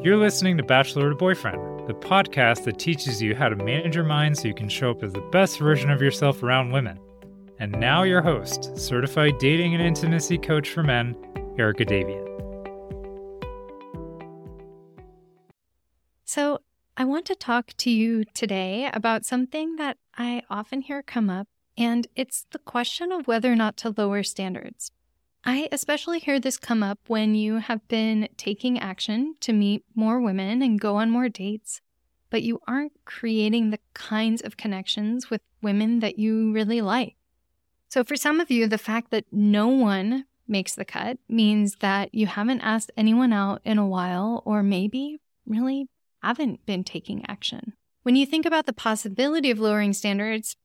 You're 0.00 0.16
listening 0.16 0.56
to 0.58 0.62
Bachelor 0.62 1.08
to 1.08 1.16
Boyfriend, 1.16 1.88
the 1.88 1.92
podcast 1.92 2.62
that 2.66 2.78
teaches 2.78 3.20
you 3.20 3.34
how 3.34 3.48
to 3.48 3.56
manage 3.56 3.96
your 3.96 4.04
mind 4.04 4.38
so 4.38 4.46
you 4.46 4.54
can 4.54 4.68
show 4.68 4.92
up 4.92 5.02
as 5.02 5.12
the 5.12 5.28
best 5.32 5.58
version 5.58 5.90
of 5.90 6.00
yourself 6.00 6.40
around 6.40 6.70
women. 6.70 7.00
And 7.58 7.72
now, 7.72 8.04
your 8.04 8.22
host, 8.22 8.78
certified 8.78 9.38
dating 9.40 9.74
and 9.74 9.82
intimacy 9.82 10.38
coach 10.38 10.68
for 10.68 10.84
men, 10.84 11.16
Erika 11.58 11.84
Davian. 11.84 12.24
So, 16.24 16.60
I 16.96 17.04
want 17.04 17.26
to 17.26 17.34
talk 17.34 17.72
to 17.78 17.90
you 17.90 18.22
today 18.34 18.88
about 18.94 19.26
something 19.26 19.74
that 19.76 19.96
I 20.16 20.42
often 20.48 20.82
hear 20.82 21.02
come 21.02 21.28
up, 21.28 21.48
and 21.76 22.06
it's 22.14 22.46
the 22.52 22.60
question 22.60 23.10
of 23.10 23.26
whether 23.26 23.52
or 23.52 23.56
not 23.56 23.76
to 23.78 23.92
lower 23.96 24.22
standards. 24.22 24.92
I 25.44 25.68
especially 25.72 26.18
hear 26.18 26.40
this 26.40 26.58
come 26.58 26.82
up 26.82 26.98
when 27.06 27.34
you 27.34 27.56
have 27.56 27.86
been 27.88 28.28
taking 28.36 28.78
action 28.78 29.34
to 29.40 29.52
meet 29.52 29.84
more 29.94 30.20
women 30.20 30.62
and 30.62 30.80
go 30.80 30.96
on 30.96 31.10
more 31.10 31.28
dates, 31.28 31.80
but 32.30 32.42
you 32.42 32.60
aren't 32.66 32.92
creating 33.04 33.70
the 33.70 33.78
kinds 33.94 34.42
of 34.42 34.56
connections 34.56 35.30
with 35.30 35.40
women 35.62 36.00
that 36.00 36.18
you 36.18 36.52
really 36.52 36.80
like. 36.80 37.16
So, 37.88 38.04
for 38.04 38.16
some 38.16 38.40
of 38.40 38.50
you, 38.50 38.66
the 38.66 38.78
fact 38.78 39.10
that 39.10 39.24
no 39.32 39.68
one 39.68 40.26
makes 40.46 40.74
the 40.74 40.84
cut 40.84 41.18
means 41.28 41.76
that 41.80 42.14
you 42.14 42.26
haven't 42.26 42.60
asked 42.60 42.90
anyone 42.96 43.32
out 43.32 43.60
in 43.64 43.78
a 43.78 43.86
while, 43.86 44.42
or 44.44 44.62
maybe 44.62 45.20
really 45.46 45.88
haven't 46.22 46.64
been 46.66 46.84
taking 46.84 47.24
action. 47.26 47.74
When 48.02 48.16
you 48.16 48.26
think 48.26 48.44
about 48.44 48.66
the 48.66 48.72
possibility 48.72 49.50
of 49.50 49.58
lowering 49.58 49.92
standards, 49.92 50.56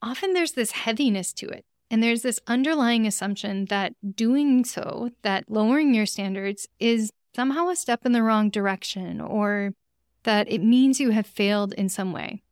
often 0.00 0.32
there's 0.32 0.52
this 0.52 0.72
heaviness 0.72 1.32
to 1.34 1.48
it. 1.48 1.64
And 1.92 2.02
there's 2.02 2.22
this 2.22 2.40
underlying 2.46 3.06
assumption 3.06 3.66
that 3.66 3.92
doing 4.16 4.64
so, 4.64 5.10
that 5.20 5.44
lowering 5.50 5.92
your 5.92 6.06
standards, 6.06 6.66
is 6.80 7.12
somehow 7.36 7.68
a 7.68 7.76
step 7.76 8.06
in 8.06 8.12
the 8.12 8.22
wrong 8.22 8.48
direction 8.48 9.20
or 9.20 9.74
that 10.22 10.50
it 10.50 10.62
means 10.62 10.98
you 10.98 11.10
have 11.10 11.26
failed 11.26 11.74
in 11.74 11.90
some 11.90 12.10
way. 12.14 12.42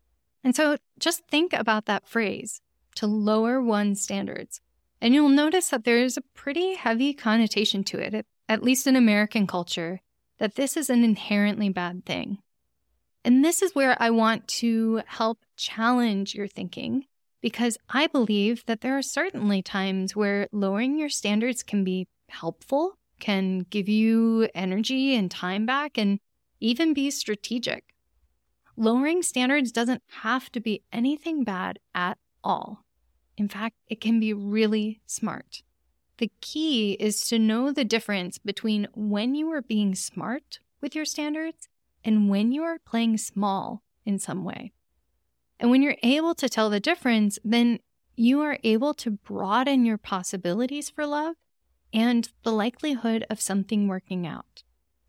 And 0.45 0.55
so 0.55 0.77
just 0.99 1.27
think 1.27 1.55
about 1.55 1.87
that 1.87 2.07
phrase 2.07 2.61
to 2.97 3.07
lower 3.07 3.63
one's 3.63 4.03
standards. 4.03 4.61
And 5.01 5.15
you'll 5.15 5.31
notice 5.31 5.71
that 5.71 5.85
there 5.85 6.03
is 6.03 6.19
a 6.19 6.23
pretty 6.35 6.75
heavy 6.75 7.15
connotation 7.15 7.83
to 7.85 7.99
it, 7.99 8.27
at 8.47 8.63
least 8.63 8.87
in 8.87 8.95
American 8.95 9.47
culture, 9.47 10.03
that 10.37 10.57
this 10.57 10.77
is 10.77 10.91
an 10.91 11.03
inherently 11.03 11.71
bad 11.71 12.05
thing. 12.05 12.39
And 13.25 13.43
this 13.43 13.63
is 13.63 13.75
where 13.75 13.97
I 13.99 14.11
want 14.11 14.49
to 14.49 15.01
help 15.07 15.39
challenge 15.57 16.35
your 16.35 16.47
thinking 16.47 17.07
because 17.41 17.79
I 17.89 18.07
believe 18.07 18.65
that 18.67 18.81
there 18.81 18.97
are 18.97 19.03
certainly 19.03 19.63
times 19.63 20.15
where 20.15 20.49
lowering 20.53 20.99
your 20.99 21.09
standards 21.09 21.63
can 21.63 21.85
be 21.85 22.09
helpful, 22.29 22.99
can 23.19 23.61
give 23.71 23.89
you 23.89 24.49
energy 24.55 25.15
and 25.15 25.31
time 25.31 25.67
back, 25.67 25.99
and 25.99 26.21
even 26.61 26.95
be 26.95 27.11
strategic. 27.11 27.95
Lowering 28.77 29.23
standards 29.23 29.73
doesn't 29.73 30.03
have 30.23 30.51
to 30.53 30.61
be 30.61 30.83
anything 30.93 31.45
bad 31.45 31.79
at 31.95 32.19
all. 32.43 32.85
In 33.37 33.49
fact, 33.49 33.77
it 33.89 34.01
can 34.01 34.21
be 34.21 34.33
really 34.33 35.01
smart. 35.07 35.63
The 36.19 36.31
key 36.43 36.93
is 37.01 37.27
to 37.29 37.39
know 37.39 37.73
the 37.73 37.85
difference 37.85 38.39
between 38.39 38.87
when 38.95 39.35
you 39.35 39.51
are 39.53 39.63
being 39.63 39.95
smart 39.95 40.61
with 40.81 40.95
your 40.95 41.07
standards 41.07 41.69
and 42.05 42.29
when 42.29 42.53
you 42.53 42.63
are 42.63 42.79
playing 42.79 43.17
small 43.17 43.83
in 44.05 44.19
some 44.19 44.45
way. 44.45 44.73
And 45.61 45.71
when 45.71 45.83
you're 45.83 45.97
able 46.03 46.35
to 46.37 46.49
tell 46.49 46.71
the 46.71 46.81
difference, 46.81 47.39
then 47.45 47.79
you 48.17 48.41
are 48.41 48.59
able 48.65 48.95
to 48.95 49.11
broaden 49.11 49.85
your 49.85 49.99
possibilities 49.99 50.89
for 50.91 51.07
love 51.07 51.37
and 51.93 52.29
the 52.43 52.53
likelihood 52.53 53.27
of 53.29 53.41
something 53.41 53.87
working 53.87 54.27
out. 54.27 54.63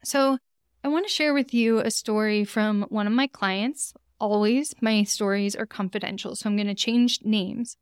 So, 0.03 0.37
I 0.83 0.87
want 0.87 1.05
to 1.05 1.13
share 1.13 1.33
with 1.33 1.53
you 1.53 1.79
a 1.79 1.91
story 1.91 2.43
from 2.43 2.83
one 2.89 3.05
of 3.05 3.13
my 3.13 3.27
clients. 3.27 3.93
Always, 4.19 4.73
my 4.81 5.03
stories 5.03 5.55
are 5.55 5.67
confidential, 5.67 6.35
so 6.35 6.49
I'm 6.49 6.55
going 6.55 6.67
to 6.67 6.75
change 6.75 7.19
names. 7.23 7.77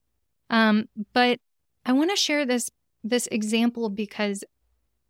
Um, 0.49 0.89
but 1.13 1.39
I 1.85 1.93
want 1.93 2.09
to 2.09 2.17
share 2.17 2.45
this 2.45 2.69
this 3.01 3.27
example 3.27 3.89
because 3.89 4.43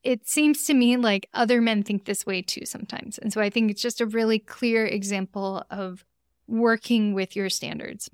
it 0.04 0.28
seems 0.28 0.66
to 0.66 0.76
me 0.76 0.98
like 0.98 1.28
other 1.34 1.62
men 1.62 1.82
think 1.82 2.06
this 2.06 2.28
way 2.28 2.44
too 2.44 2.66
sometimes, 2.66 3.18
and 3.18 3.34
so 3.34 3.42
I 3.42 3.50
think 3.50 3.72
it's 3.72 3.82
just 3.82 4.02
a 4.02 4.06
really 4.06 4.38
clear 4.38 4.86
example 4.86 5.64
of 5.72 6.06
working 6.50 7.14
with 7.14 7.36
your 7.36 7.50
standards. 7.50 8.10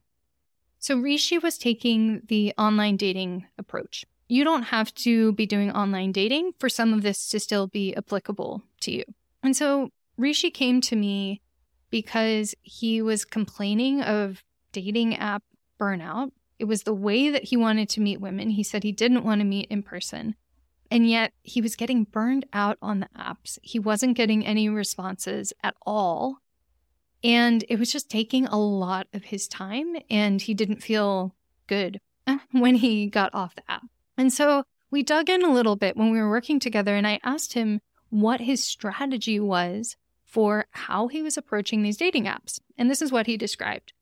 So, 0.80 0.98
Rishi 0.98 1.40
was 1.40 1.58
taking 1.58 2.22
the 2.28 2.54
online 2.58 2.98
dating 2.98 3.48
approach. 3.58 4.06
You 4.28 4.44
don't 4.44 4.64
have 4.64 4.94
to 4.96 5.32
be 5.34 5.46
doing 5.46 5.72
online 5.72 6.12
dating 6.12 6.52
for 6.60 6.70
some 6.70 6.94
of 6.94 7.02
this 7.02 7.30
to 7.30 7.40
still 7.40 7.68
be 7.68 7.96
applicable 7.96 8.62
to 8.82 8.92
you. 8.92 9.04
And 9.42 9.56
so, 9.56 9.90
Rishi 10.18 10.52
came 10.52 10.82
to 10.82 10.96
me 10.96 11.42
because 11.90 12.54
he 12.62 13.02
was 13.02 13.26
complaining 13.26 14.02
of 14.02 14.44
dating 14.72 15.16
app 15.16 15.44
burnout. 15.80 16.32
It 16.60 16.66
was 16.66 16.84
the 16.84 16.94
way 16.94 17.30
that 17.30 17.46
he 17.46 17.58
wanted 17.58 17.90
to 17.90 18.02
meet 18.02 18.22
women. 18.22 18.52
He 18.52 18.64
said 18.64 18.84
he 18.84 18.92
didn't 18.92 19.26
want 19.26 19.40
to 19.42 19.46
meet 19.46 19.68
in 19.70 19.84
person. 19.84 20.36
And 20.92 21.10
yet 21.10 21.34
he 21.42 21.62
was 21.62 21.76
getting 21.76 22.04
burned 22.04 22.46
out 22.54 22.78
on 22.82 23.00
the 23.00 23.10
apps. 23.18 23.58
He 23.62 23.80
wasn't 23.80 24.18
getting 24.18 24.46
any 24.46 24.70
responses 24.70 25.52
at 25.64 25.76
all. 25.86 26.42
And 27.26 27.66
it 27.70 27.80
was 27.80 27.92
just 27.92 28.08
taking 28.08 28.46
a 28.46 28.60
lot 28.60 29.08
of 29.12 29.24
his 29.24 29.48
time, 29.48 29.96
and 30.12 30.40
he 30.40 30.54
didn't 30.54 30.84
feel 30.84 31.34
good 31.66 32.00
when 32.52 32.76
he 32.76 33.08
got 33.08 33.34
off 33.34 33.56
the 33.56 33.64
app. 33.68 33.88
And 34.16 34.32
so 34.32 34.64
we 34.92 35.02
dug 35.02 35.28
in 35.28 35.44
a 35.44 35.52
little 35.52 35.76
bit 35.76 35.98
when 35.98 36.12
we 36.12 36.20
were 36.20 36.30
working 36.30 36.60
together, 36.60 36.96
and 36.96 37.08
I 37.08 37.20
asked 37.24 37.54
him 37.54 37.82
what 38.12 38.42
his 38.42 38.64
strategy 38.64 39.40
was 39.40 39.98
for 40.24 40.68
how 40.70 41.08
he 41.08 41.24
was 41.24 41.36
approaching 41.36 41.82
these 41.82 41.98
dating 41.98 42.26
apps. 42.26 42.60
And 42.78 42.92
this 42.92 43.02
is 43.02 43.12
what 43.12 43.26
he 43.26 43.38
described. 43.38 43.94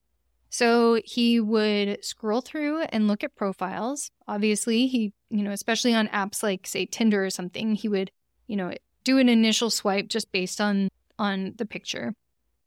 So 0.49 0.99
he 1.05 1.39
would 1.39 2.03
scroll 2.03 2.41
through 2.41 2.81
and 2.89 3.07
look 3.07 3.23
at 3.23 3.37
profiles. 3.37 4.11
Obviously, 4.27 4.87
he, 4.87 5.13
you 5.29 5.43
know, 5.43 5.51
especially 5.51 5.93
on 5.93 6.09
apps 6.09 6.43
like 6.43 6.67
say 6.67 6.85
Tinder 6.85 7.23
or 7.23 7.29
something, 7.29 7.75
he 7.75 7.87
would, 7.87 8.11
you 8.47 8.57
know, 8.57 8.73
do 9.05 9.17
an 9.17 9.29
initial 9.29 9.69
swipe 9.69 10.09
just 10.09 10.31
based 10.33 10.59
on 10.59 10.89
on 11.17 11.53
the 11.57 11.65
picture. 11.65 12.13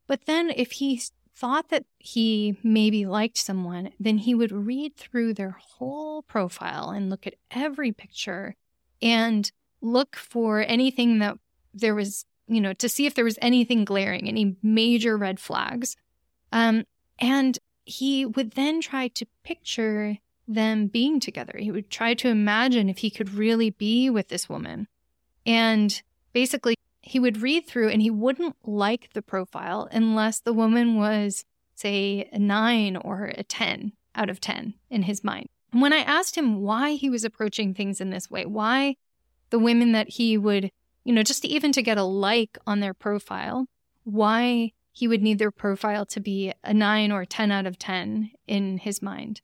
But 0.06 0.26
then 0.26 0.50
if 0.50 0.72
he 0.72 1.00
thought 1.34 1.68
that 1.68 1.84
he 1.98 2.56
maybe 2.62 3.04
liked 3.04 3.36
someone, 3.36 3.90
then 4.00 4.18
he 4.18 4.34
would 4.34 4.52
read 4.52 4.96
through 4.96 5.34
their 5.34 5.56
whole 5.60 6.22
profile 6.22 6.90
and 6.90 7.10
look 7.10 7.26
at 7.26 7.34
every 7.50 7.92
picture 7.92 8.56
and 9.02 9.50
look 9.82 10.16
for 10.16 10.62
anything 10.62 11.18
that 11.18 11.38
there 11.74 11.94
was, 11.94 12.24
you 12.48 12.60
know, 12.60 12.72
to 12.72 12.88
see 12.88 13.06
if 13.06 13.14
there 13.14 13.24
was 13.24 13.38
anything 13.42 13.84
glaring, 13.84 14.28
any 14.28 14.56
major 14.62 15.16
red 15.16 15.38
flags. 15.38 15.96
Um, 16.52 16.84
and 17.18 17.58
he 17.84 18.24
would 18.24 18.52
then 18.52 18.80
try 18.80 19.08
to 19.08 19.26
picture 19.44 20.16
them 20.48 20.86
being 20.86 21.20
together. 21.20 21.58
He 21.58 21.70
would 21.70 21.90
try 21.90 22.14
to 22.14 22.28
imagine 22.28 22.88
if 22.88 22.98
he 22.98 23.10
could 23.10 23.34
really 23.34 23.70
be 23.70 24.08
with 24.08 24.28
this 24.28 24.48
woman. 24.48 24.88
And 25.44 26.02
basically, 26.32 26.76
he 27.06 27.20
would 27.20 27.40
read 27.40 27.66
through 27.66 27.88
and 27.88 28.02
he 28.02 28.10
wouldn't 28.10 28.56
like 28.64 29.12
the 29.12 29.22
profile 29.22 29.88
unless 29.92 30.40
the 30.40 30.52
woman 30.52 30.98
was, 30.98 31.44
say, 31.76 32.28
a 32.32 32.38
nine 32.38 32.96
or 32.96 33.26
a 33.26 33.44
10 33.44 33.92
out 34.16 34.28
of 34.28 34.40
10 34.40 34.74
in 34.90 35.02
his 35.02 35.22
mind. 35.22 35.48
And 35.72 35.80
when 35.80 35.92
I 35.92 35.98
asked 35.98 36.36
him 36.36 36.62
why 36.62 36.94
he 36.94 37.08
was 37.08 37.22
approaching 37.22 37.74
things 37.74 38.00
in 38.00 38.10
this 38.10 38.28
way, 38.28 38.44
why 38.44 38.96
the 39.50 39.58
women 39.60 39.92
that 39.92 40.10
he 40.10 40.36
would, 40.36 40.72
you 41.04 41.12
know, 41.12 41.22
just 41.22 41.42
to 41.42 41.48
even 41.48 41.70
to 41.72 41.82
get 41.82 41.96
a 41.96 42.02
like 42.02 42.58
on 42.66 42.80
their 42.80 42.94
profile, 42.94 43.66
why 44.02 44.72
he 44.90 45.06
would 45.06 45.22
need 45.22 45.38
their 45.38 45.52
profile 45.52 46.06
to 46.06 46.18
be 46.18 46.52
a 46.64 46.74
nine 46.74 47.12
or 47.12 47.24
10 47.24 47.52
out 47.52 47.66
of 47.66 47.78
10 47.78 48.32
in 48.48 48.78
his 48.78 49.00
mind. 49.00 49.42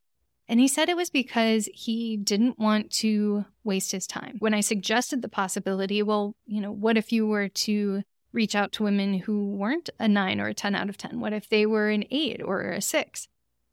And 0.53 0.61
he 0.61 0.69
said 0.69 0.91
it 0.91 0.99
was 0.99 1.09
because 1.09 1.67
he 1.73 2.19
didn't 2.19 2.59
want 2.59 2.91
to 2.99 3.47
waste 3.65 3.91
his 3.91 4.07
time. 4.07 4.37
When 4.39 4.53
I 4.53 4.61
suggested 4.61 5.23
the 5.23 5.29
possibility, 5.31 6.03
well, 6.03 6.37
you 6.45 6.61
know, 6.61 6.71
what 6.71 6.99
if 6.99 7.11
you 7.11 7.27
were 7.27 7.49
to 7.49 8.03
reach 8.34 8.54
out 8.54 8.71
to 8.72 8.83
women 8.83 9.15
who 9.15 9.49
weren't 9.53 9.89
a 9.99 10.07
nine 10.07 10.43
or 10.43 10.49
a 10.49 10.54
10 10.54 10.75
out 10.75 10.91
of 10.91 10.99
10? 10.99 11.21
What 11.21 11.33
if 11.33 11.49
they 11.49 11.65
were 11.65 11.89
an 11.89 12.04
eight 12.10 12.43
or 12.45 12.65
a 12.65 12.83
six? 12.83 13.28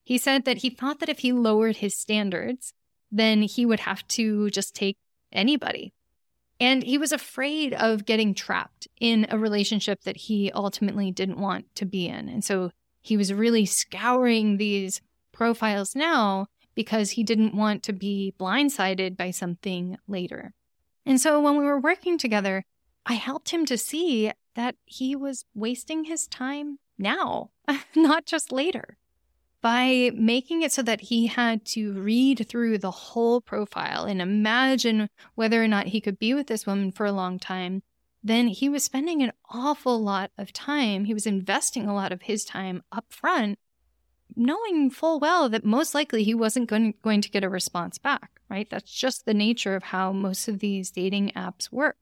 He 0.05 0.17
said 0.17 0.45
that 0.45 0.59
he 0.59 0.69
thought 0.69 1.01
that 1.01 1.09
if 1.09 1.19
he 1.19 1.33
lowered 1.33 1.75
his 1.75 1.97
standards, 1.97 2.71
then 3.11 3.41
he 3.41 3.65
would 3.65 3.81
have 3.81 4.07
to 4.07 4.49
just 4.49 4.73
take 4.73 4.95
anybody. 5.33 5.91
And 6.61 6.81
he 6.81 6.97
was 6.97 7.11
afraid 7.11 7.73
of 7.73 8.05
getting 8.05 8.33
trapped 8.33 8.87
in 9.01 9.27
a 9.29 9.37
relationship 9.37 10.03
that 10.05 10.15
he 10.15 10.49
ultimately 10.53 11.11
didn't 11.11 11.41
want 11.41 11.75
to 11.75 11.85
be 11.85 12.07
in. 12.07 12.29
And 12.29 12.41
so 12.41 12.71
he 13.01 13.17
was 13.17 13.33
really 13.33 13.65
scouring 13.65 14.55
these 14.55 15.01
profiles 15.33 15.93
now 15.93 16.47
because 16.75 17.11
he 17.11 17.23
didn't 17.23 17.55
want 17.55 17.83
to 17.83 17.93
be 17.93 18.33
blindsided 18.39 19.17
by 19.17 19.31
something 19.31 19.97
later. 20.07 20.53
And 21.05 21.19
so 21.19 21.41
when 21.41 21.57
we 21.57 21.65
were 21.65 21.79
working 21.79 22.17
together, 22.17 22.63
I 23.05 23.13
helped 23.13 23.49
him 23.49 23.65
to 23.65 23.77
see 23.77 24.31
that 24.55 24.75
he 24.85 25.15
was 25.15 25.45
wasting 25.53 26.03
his 26.03 26.27
time 26.27 26.79
now, 26.97 27.51
not 27.95 28.25
just 28.25 28.51
later. 28.51 28.97
By 29.61 30.11
making 30.13 30.61
it 30.61 30.71
so 30.71 30.81
that 30.83 31.01
he 31.01 31.27
had 31.27 31.65
to 31.67 31.93
read 31.93 32.47
through 32.47 32.77
the 32.77 32.91
whole 32.91 33.41
profile 33.41 34.05
and 34.05 34.21
imagine 34.21 35.09
whether 35.35 35.61
or 35.61 35.67
not 35.67 35.87
he 35.87 35.99
could 35.99 36.17
be 36.17 36.33
with 36.33 36.47
this 36.47 36.65
woman 36.65 36.91
for 36.91 37.05
a 37.05 37.11
long 37.11 37.39
time, 37.39 37.83
then 38.23 38.47
he 38.47 38.69
was 38.69 38.83
spending 38.83 39.21
an 39.21 39.31
awful 39.49 40.01
lot 40.01 40.31
of 40.37 40.53
time. 40.53 41.05
He 41.05 41.13
was 41.13 41.25
investing 41.25 41.87
a 41.87 41.95
lot 41.95 42.11
of 42.11 42.23
his 42.23 42.45
time 42.45 42.83
up 42.91 43.05
front, 43.09 43.59
knowing 44.35 44.89
full 44.89 45.19
well 45.19 45.49
that 45.49 45.65
most 45.65 45.93
likely 45.93 46.23
he 46.23 46.33
wasn't 46.33 46.69
going, 46.69 46.93
going 47.01 47.21
to 47.21 47.29
get 47.29 47.43
a 47.43 47.49
response 47.49 47.97
back, 47.97 48.39
right? 48.49 48.69
That's 48.69 48.91
just 48.91 49.25
the 49.25 49.33
nature 49.33 49.75
of 49.75 49.83
how 49.83 50.11
most 50.11 50.47
of 50.47 50.59
these 50.59 50.91
dating 50.91 51.31
apps 51.35 51.71
work. 51.71 51.97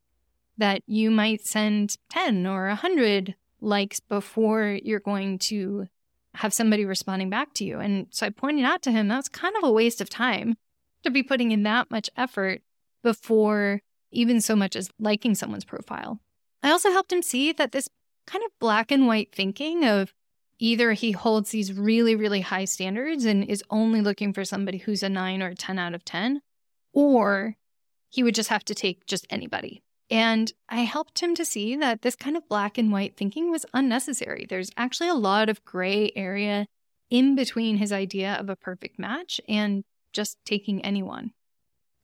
That 0.58 0.82
you 0.88 1.12
might 1.12 1.46
send 1.46 1.98
10 2.10 2.48
or 2.48 2.68
100 2.68 3.36
likes 3.62 4.00
before 4.00 4.80
you're 4.84 5.00
going 5.00 5.38
to 5.40 5.88
have 6.36 6.54
somebody 6.54 6.86
responding 6.86 7.30
back 7.30 7.54
to 7.56 7.64
you. 7.64 7.80
And 7.80 8.08
so 8.12 8.26
I 8.26 8.30
pointed 8.30 8.66
out 8.66 8.82
to 8.84 8.92
him 8.92 9.08
that's 9.08 9.30
kind 9.30 9.56
of 9.58 9.64
a 9.64 9.72
waste 9.72 10.02
of 10.02 10.10
time 10.10 10.58
to 11.04 11.12
be 11.12 11.24
putting 11.24 11.52
in 11.52 11.64
that 11.64 11.92
much 11.92 12.10
effort 12.18 12.62
before 13.04 13.82
even 14.12 14.42
so 14.42 14.56
much 14.56 14.76
as 14.76 14.90
liking 15.00 15.36
someone's 15.36 15.66
profile. 15.66 16.20
I 16.64 16.72
also 16.72 16.92
helped 16.92 17.12
him 17.12 17.22
see 17.22 17.52
that 17.54 17.72
this 17.72 17.90
kind 18.26 18.44
of 18.44 18.52
black 18.60 18.92
and 18.92 19.08
white 19.08 19.34
thinking 19.34 19.86
of 19.86 20.14
either 20.60 20.94
he 20.94 21.12
holds 21.12 21.52
these 21.52 21.74
really, 21.74 22.16
really 22.16 22.42
high 22.42 22.66
standards 22.66 23.26
and 23.26 23.44
is 23.44 23.64
only 23.70 24.02
looking 24.02 24.34
for 24.34 24.46
somebody 24.46 24.80
who's 24.80 25.04
a 25.04 25.10
nine 25.10 25.42
or 25.42 25.50
a 25.50 25.56
10 25.56 25.78
out 25.80 25.94
of 25.94 26.04
10, 26.06 26.42
or 26.94 27.56
he 28.10 28.24
would 28.24 28.36
just 28.36 28.50
have 28.50 28.66
to 28.66 28.76
take 28.76 29.06
just 29.06 29.28
anybody. 29.30 29.84
And 30.10 30.52
I 30.70 30.82
helped 30.82 31.20
him 31.20 31.36
to 31.36 31.44
see 31.44 31.76
that 31.76 32.02
this 32.02 32.16
kind 32.16 32.38
of 32.38 32.48
black 32.48 32.78
and 32.78 32.92
white 32.92 33.18
thinking 33.18 33.52
was 33.52 33.66
unnecessary. 33.74 34.46
There's 34.48 34.72
actually 34.78 35.10
a 35.10 35.16
lot 35.16 35.50
of 35.50 35.66
gray 35.66 36.12
area 36.16 36.68
in 37.10 37.36
between 37.36 37.78
his 37.78 37.92
idea 37.92 38.36
of 38.36 38.50
a 38.50 38.56
perfect 38.56 38.98
match 38.98 39.42
and 39.48 39.84
just 40.14 40.38
taking 40.46 40.84
anyone. 40.84 41.32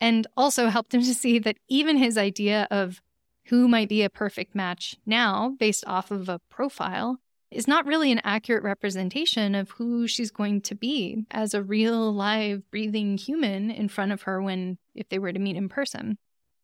And 0.01 0.27
also 0.35 0.67
helped 0.67 0.93
him 0.93 1.01
to 1.03 1.13
see 1.13 1.39
that 1.39 1.57
even 1.69 1.97
his 1.97 2.17
idea 2.17 2.67
of 2.69 3.01
who 3.47 3.67
might 3.67 3.89
be 3.89 4.03
a 4.03 4.09
perfect 4.09 4.55
match 4.55 4.97
now, 5.05 5.55
based 5.59 5.83
off 5.87 6.11
of 6.11 6.29
a 6.29 6.39
profile, 6.49 7.19
is 7.53 7.67
not 7.67 7.85
really 7.85 8.11
an 8.11 8.21
accurate 8.23 8.63
representation 8.63 9.55
of 9.55 9.71
who 9.71 10.07
she's 10.07 10.31
going 10.31 10.61
to 10.61 10.75
be 10.75 11.25
as 11.31 11.53
a 11.53 11.63
real, 11.63 12.11
live, 12.13 12.69
breathing 12.71 13.17
human 13.17 13.69
in 13.71 13.87
front 13.87 14.11
of 14.11 14.23
her 14.23 14.41
when, 14.41 14.77
if 14.95 15.07
they 15.09 15.19
were 15.19 15.31
to 15.31 15.39
meet 15.39 15.55
in 15.55 15.69
person. 15.69 16.17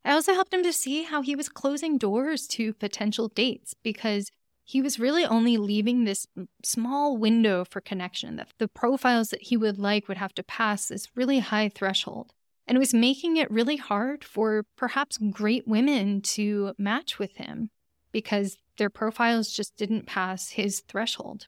I 0.03 0.13
also 0.13 0.33
helped 0.33 0.53
him 0.53 0.63
to 0.63 0.73
see 0.73 1.03
how 1.03 1.21
he 1.21 1.35
was 1.35 1.49
closing 1.49 1.97
doors 1.97 2.47
to 2.47 2.73
potential 2.73 3.27
dates 3.27 3.73
because 3.83 4.31
he 4.63 4.81
was 4.81 4.99
really 4.99 5.25
only 5.25 5.57
leaving 5.57 6.03
this 6.03 6.27
small 6.63 7.17
window 7.17 7.65
for 7.65 7.81
connection 7.81 8.35
that 8.35 8.49
the 8.59 8.67
profiles 8.67 9.29
that 9.29 9.43
he 9.43 9.57
would 9.57 9.79
like 9.79 10.07
would 10.07 10.17
have 10.17 10.33
to 10.35 10.43
pass 10.43 10.87
this 10.87 11.07
really 11.15 11.39
high 11.39 11.69
threshold. 11.69 12.33
And 12.67 12.75
it 12.75 12.79
was 12.79 12.93
making 12.93 13.37
it 13.37 13.49
really 13.49 13.77
hard 13.77 14.23
for 14.23 14.65
perhaps 14.77 15.17
great 15.17 15.67
women 15.67 16.21
to 16.21 16.75
match 16.77 17.17
with 17.17 17.35
him 17.37 17.71
because 18.11 18.57
their 18.79 18.89
profiles 18.89 19.51
just 19.51 19.77
didn't 19.77 20.07
pass 20.07 20.49
his 20.49 20.79
threshold. 20.87 21.45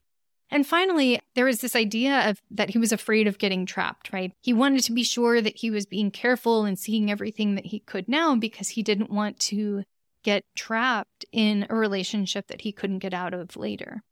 And 0.51 0.67
finally, 0.67 1.19
there 1.33 1.45
was 1.45 1.61
this 1.61 1.75
idea 1.75 2.29
of 2.29 2.41
that 2.51 2.71
he 2.71 2.77
was 2.77 2.91
afraid 2.91 3.25
of 3.25 3.39
getting 3.39 3.65
trapped, 3.65 4.11
right? 4.11 4.33
He 4.41 4.53
wanted 4.53 4.83
to 4.83 4.91
be 4.91 5.03
sure 5.03 5.41
that 5.41 5.57
he 5.57 5.71
was 5.71 5.85
being 5.85 6.11
careful 6.11 6.65
and 6.65 6.77
seeing 6.77 7.09
everything 7.09 7.55
that 7.55 7.67
he 7.67 7.79
could 7.79 8.07
now 8.09 8.35
because 8.35 8.69
he 8.69 8.83
didn't 8.83 9.09
want 9.09 9.39
to 9.39 9.83
get 10.23 10.43
trapped 10.55 11.25
in 11.31 11.65
a 11.69 11.75
relationship 11.75 12.47
that 12.47 12.61
he 12.61 12.71
couldn't 12.71 12.99
get 12.99 13.13
out 13.13 13.33
of 13.33 13.55
later. 13.55 14.03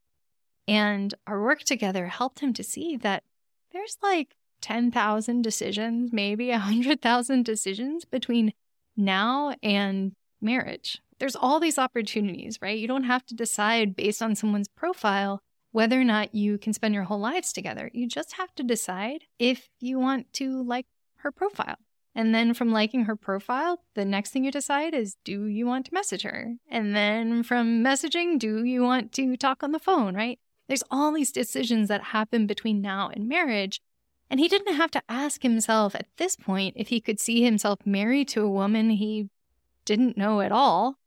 And 0.68 1.14
our 1.28 1.44
work 1.44 1.64
together 1.64 2.08
helped 2.08 2.40
him 2.40 2.54
to 2.54 2.64
see 2.64 2.96
that 2.98 3.24
there's 3.72 3.98
like 4.02 4.36
10,000 4.62 5.42
decisions, 5.42 6.14
maybe 6.14 6.50
100,000 6.50 7.44
decisions 7.44 8.06
between 8.06 8.54
now 8.96 9.56
and 9.62 10.14
marriage. 10.42 11.02
There's 11.20 11.36
all 11.36 11.60
these 11.60 11.78
opportunities, 11.78 12.60
right? 12.62 12.78
You 12.78 12.88
don't 12.88 13.04
have 13.04 13.26
to 13.28 13.36
decide 13.36 13.96
based 13.96 14.22
on 14.22 14.36
someone's 14.36 14.70
profile 14.70 15.42
whether 15.72 16.00
or 16.00 16.04
not 16.04 16.34
you 16.34 16.58
can 16.58 16.74
spend 16.74 16.94
your 16.94 17.04
whole 17.04 17.20
lives 17.20 17.54
together. 17.54 17.92
You 17.94 18.08
just 18.08 18.34
have 18.34 18.54
to 18.56 18.64
decide 18.64 19.26
if 19.38 19.70
you 19.80 20.00
want 20.00 20.34
to 20.34 20.64
like 20.64 20.88
her 21.18 21.32
profile. 21.32 21.76
And 22.16 22.34
then 22.34 22.54
from 22.54 22.72
liking 22.72 23.06
her 23.06 23.16
profile, 23.16 23.80
the 23.94 24.04
next 24.04 24.32
thing 24.32 24.44
you 24.44 24.52
decide 24.52 24.94
is 24.94 25.16
do 25.24 25.46
you 25.46 25.66
want 25.66 25.86
to 25.86 25.94
message 25.94 26.24
her? 26.24 26.56
And 26.70 26.96
then 26.96 27.44
from 27.44 27.84
messaging, 27.84 28.40
do 28.40 28.64
you 28.64 28.82
want 28.82 29.12
to 29.14 29.38
talk 29.38 29.64
on 29.64 29.72
the 29.72 29.80
phone, 29.80 30.16
right? 30.16 30.40
There's 30.68 30.84
all 30.90 31.12
these 31.12 31.32
decisions 31.32 31.88
that 31.88 32.06
happen 32.06 32.48
between 32.48 32.82
now 32.82 33.10
and 33.14 33.28
marriage. 33.28 33.80
And 34.30 34.40
he 34.40 34.48
didn't 34.48 34.76
have 34.76 34.92
to 34.92 35.04
ask 35.10 35.44
himself 35.44 35.96
at 35.96 36.08
this 36.18 36.36
point 36.36 36.76
if 36.78 36.90
he 36.90 37.00
could 37.00 37.20
see 37.20 37.44
himself 37.44 37.80
married 37.86 38.28
to 38.30 38.44
a 38.44 38.50
woman 38.50 38.92
he 38.92 39.30
didn't 39.90 40.18
know 40.18 40.40
at 40.40 40.52
all 40.52 41.00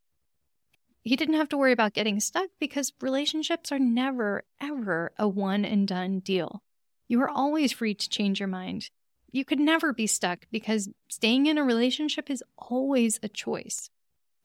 he 1.03 1.15
didn't 1.17 1.35
have 1.35 1.49
to 1.49 1.57
worry 1.57 1.73
about 1.73 1.93
getting 1.93 2.19
stuck 2.19 2.49
because 2.59 2.93
relationships 3.01 3.71
are 3.71 3.79
never, 3.79 4.45
ever 4.61 5.11
a 5.19 5.27
one 5.27 5.65
and 5.65 5.87
done 5.87 6.19
deal. 6.19 6.63
You 7.09 7.21
are 7.21 7.29
always 7.29 7.73
free 7.73 7.93
to 7.93 8.09
change 8.09 8.39
your 8.39 8.47
mind. 8.47 8.89
You 9.29 9.43
could 9.43 9.59
never 9.59 9.91
be 9.91 10.07
stuck 10.07 10.45
because 10.51 10.89
staying 11.09 11.47
in 11.47 11.57
a 11.57 11.63
relationship 11.63 12.29
is 12.29 12.43
always 12.57 13.19
a 13.21 13.27
choice. 13.27 13.89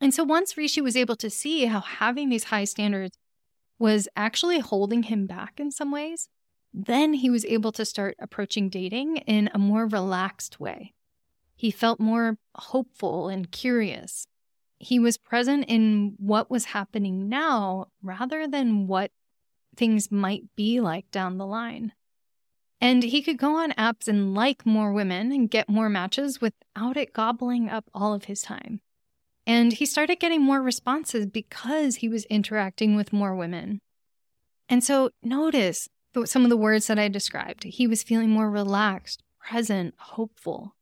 And 0.00 0.12
so 0.12 0.24
once 0.24 0.56
Rishi 0.56 0.80
was 0.80 0.96
able 0.96 1.16
to 1.16 1.30
see 1.30 1.66
how 1.66 1.80
having 1.80 2.28
these 2.28 2.44
high 2.44 2.64
standards 2.64 3.16
was 3.78 4.08
actually 4.16 4.58
holding 4.58 5.04
him 5.04 5.26
back 5.26 5.60
in 5.60 5.70
some 5.70 5.92
ways, 5.92 6.28
then 6.74 7.14
he 7.14 7.30
was 7.30 7.44
able 7.44 7.70
to 7.72 7.84
start 7.84 8.16
approaching 8.18 8.68
dating 8.68 9.18
in 9.18 9.48
a 9.54 9.58
more 9.58 9.86
relaxed 9.86 10.58
way. 10.58 10.94
He 11.58 11.70
felt 11.70 12.00
more 12.00 12.38
hopeful 12.54 13.28
and 13.28 13.52
curious 13.52 14.26
he 14.78 14.98
was 14.98 15.18
present 15.18 15.64
in 15.68 16.14
what 16.18 16.50
was 16.50 16.66
happening 16.66 17.28
now 17.28 17.88
rather 18.02 18.46
than 18.46 18.86
what 18.86 19.10
things 19.76 20.10
might 20.10 20.44
be 20.56 20.80
like 20.80 21.10
down 21.10 21.38
the 21.38 21.46
line. 21.46 21.92
And 22.80 23.02
he 23.02 23.22
could 23.22 23.38
go 23.38 23.56
on 23.56 23.72
apps 23.72 24.06
and 24.06 24.34
like 24.34 24.64
more 24.64 24.92
women 24.92 25.32
and 25.32 25.50
get 25.50 25.68
more 25.68 25.88
matches 25.88 26.40
without 26.40 26.96
it 26.96 27.12
gobbling 27.12 27.68
up 27.68 27.90
all 27.92 28.14
of 28.14 28.24
his 28.24 28.40
time. 28.40 28.80
And 29.46 29.72
he 29.72 29.86
started 29.86 30.20
getting 30.20 30.42
more 30.42 30.62
responses 30.62 31.26
because 31.26 31.96
he 31.96 32.08
was 32.08 32.24
interacting 32.26 32.94
with 32.94 33.12
more 33.12 33.34
women. 33.34 33.80
And 34.68 34.84
so 34.84 35.10
notice 35.22 35.88
some 36.24 36.44
of 36.44 36.50
the 36.50 36.56
words 36.56 36.86
that 36.86 36.98
I 36.98 37.08
described. 37.08 37.64
He 37.64 37.86
was 37.86 38.02
feeling 38.02 38.30
more 38.30 38.50
relaxed, 38.50 39.22
present, 39.40 39.94
hopeful. 39.98 40.76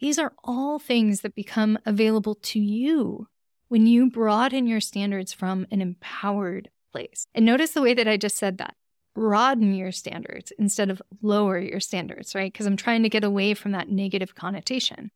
These 0.00 0.18
are 0.18 0.32
all 0.44 0.78
things 0.78 1.20
that 1.22 1.34
become 1.34 1.78
available 1.84 2.34
to 2.34 2.60
you 2.60 3.28
when 3.68 3.86
you 3.86 4.10
broaden 4.10 4.66
your 4.66 4.80
standards 4.80 5.32
from 5.32 5.66
an 5.70 5.80
empowered 5.80 6.70
place. 6.92 7.26
And 7.34 7.44
notice 7.44 7.72
the 7.72 7.82
way 7.82 7.94
that 7.94 8.08
I 8.08 8.16
just 8.16 8.36
said 8.36 8.58
that 8.58 8.74
broaden 9.14 9.74
your 9.74 9.92
standards 9.92 10.52
instead 10.58 10.90
of 10.90 11.02
lower 11.22 11.58
your 11.58 11.80
standards, 11.80 12.34
right? 12.34 12.52
Because 12.52 12.66
I'm 12.66 12.76
trying 12.76 13.02
to 13.02 13.08
get 13.08 13.24
away 13.24 13.54
from 13.54 13.72
that 13.72 13.90
negative 13.90 14.34
connotation. 14.34 15.10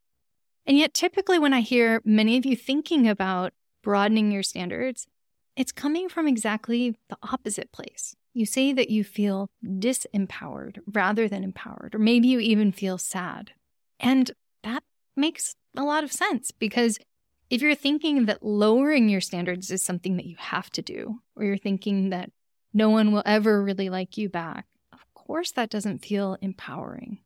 And 0.67 0.77
yet, 0.77 0.95
typically, 0.95 1.39
when 1.39 1.53
I 1.53 1.61
hear 1.61 2.01
many 2.05 2.37
of 2.37 2.45
you 2.45 2.57
thinking 2.57 3.09
about 3.09 3.53
broadening 3.83 4.31
your 4.31 4.43
standards, 4.43 5.07
it's 5.57 5.73
coming 5.73 6.09
from 6.09 6.29
exactly 6.29 6.97
the 7.09 7.17
opposite 7.23 7.73
place. 7.73 8.15
You 8.35 8.47
say 8.47 8.73
that 8.73 8.91
you 8.91 9.05
feel 9.05 9.51
disempowered 9.65 10.79
rather 10.87 11.29
than 11.29 11.45
empowered, 11.45 11.95
or 11.95 11.99
maybe 11.99 12.29
you 12.29 12.39
even 12.39 12.73
feel 12.73 12.97
sad. 12.97 13.53
And 14.01 14.31
makes 15.17 15.55
a 15.77 15.83
lot 15.83 16.05
of 16.05 16.13
sense 16.13 16.51
because 16.51 16.99
if 17.51 17.61
you're 17.61 17.75
thinking 17.75 18.27
that 18.27 18.43
lowering 18.43 19.09
your 19.09 19.21
standards 19.21 19.71
is 19.71 19.83
something 19.83 20.17
that 20.17 20.27
you 20.27 20.37
have 20.39 20.71
to 20.71 20.83
do, 20.83 21.21
or 21.37 21.45
you're 21.45 21.59
thinking 21.59 22.11
that 22.11 22.31
no 22.73 22.89
one 22.89 23.13
will 23.13 23.23
ever 23.27 23.63
really 23.63 23.91
like 23.91 24.17
you 24.17 24.29
back, 24.29 24.67
of 24.93 25.01
course 25.13 25.51
that 25.53 25.71
doesn't 25.71 26.05
feel 26.05 26.39
empowering. 26.41 27.19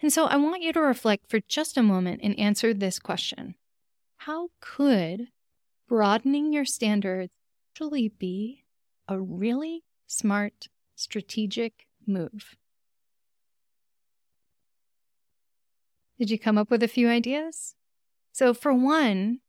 And 0.00 0.12
so 0.12 0.26
I 0.26 0.36
want 0.36 0.62
you 0.62 0.72
to 0.72 0.80
reflect 0.80 1.28
for 1.28 1.40
just 1.48 1.76
a 1.76 1.82
moment 1.82 2.20
and 2.22 2.38
answer 2.38 2.72
this 2.72 2.98
question 2.98 3.54
How 4.18 4.50
could 4.60 5.28
broadening 5.88 6.52
your 6.52 6.64
standards 6.64 7.32
actually 7.72 8.08
be 8.08 8.64
a 9.08 9.20
really 9.20 9.82
smart, 10.06 10.68
strategic 10.94 11.86
move? 12.06 12.56
Did 16.18 16.30
you 16.30 16.38
come 16.38 16.58
up 16.58 16.70
with 16.70 16.82
a 16.82 16.88
few 16.88 17.08
ideas? 17.08 17.74
So, 18.32 18.54
for 18.54 18.72
one, 18.72 19.40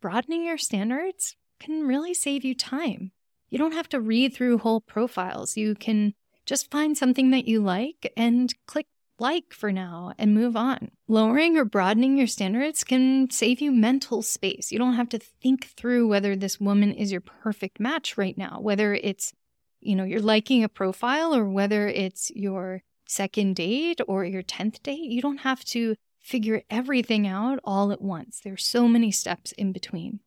broadening 0.00 0.44
your 0.44 0.58
standards 0.58 1.36
can 1.60 1.86
really 1.86 2.14
save 2.14 2.44
you 2.44 2.54
time. 2.54 3.12
You 3.50 3.58
don't 3.58 3.72
have 3.72 3.88
to 3.90 4.00
read 4.00 4.34
through 4.34 4.58
whole 4.58 4.80
profiles. 4.80 5.56
You 5.56 5.74
can 5.74 6.14
just 6.44 6.70
find 6.70 6.96
something 6.96 7.30
that 7.30 7.46
you 7.46 7.60
like 7.60 8.12
and 8.16 8.52
click 8.66 8.86
like 9.20 9.52
for 9.52 9.72
now 9.72 10.12
and 10.18 10.34
move 10.34 10.56
on. 10.56 10.90
Lowering 11.08 11.56
or 11.56 11.64
broadening 11.64 12.16
your 12.16 12.26
standards 12.26 12.84
can 12.84 13.30
save 13.30 13.60
you 13.60 13.72
mental 13.72 14.22
space. 14.22 14.70
You 14.70 14.78
don't 14.78 14.94
have 14.94 15.08
to 15.10 15.18
think 15.18 15.66
through 15.66 16.08
whether 16.08 16.36
this 16.36 16.60
woman 16.60 16.92
is 16.92 17.10
your 17.10 17.20
perfect 17.20 17.80
match 17.80 18.16
right 18.16 18.36
now, 18.38 18.58
whether 18.60 18.94
it's, 18.94 19.32
you 19.80 19.96
know, 19.96 20.04
you're 20.04 20.20
liking 20.20 20.62
a 20.62 20.68
profile 20.68 21.34
or 21.34 21.44
whether 21.48 21.88
it's 21.88 22.30
your 22.30 22.82
second 23.06 23.56
date 23.56 24.00
or 24.06 24.24
your 24.24 24.42
10th 24.42 24.82
date. 24.82 25.10
You 25.10 25.22
don't 25.22 25.38
have 25.38 25.64
to 25.66 25.96
figure 26.28 26.62
everything 26.68 27.26
out 27.26 27.58
all 27.64 27.90
at 27.90 28.02
once. 28.02 28.40
There's 28.44 28.66
so 28.66 28.86
many 28.86 29.10
steps 29.10 29.52
in 29.52 29.72
between. 29.72 30.20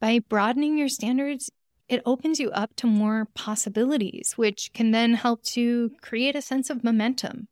By 0.00 0.18
broadening 0.18 0.76
your 0.76 0.88
standards, 0.88 1.48
it 1.88 2.02
opens 2.04 2.40
you 2.40 2.50
up 2.50 2.74
to 2.76 2.88
more 2.88 3.28
possibilities, 3.34 4.32
which 4.36 4.72
can 4.72 4.90
then 4.90 5.14
help 5.14 5.44
to 5.44 5.92
create 6.02 6.34
a 6.34 6.42
sense 6.42 6.70
of 6.70 6.82
momentum. 6.82 7.46